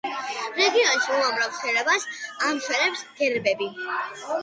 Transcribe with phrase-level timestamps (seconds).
[0.55, 2.09] რეგიონში უამრავ შენობას
[2.49, 3.73] ამშვენებს გერბები.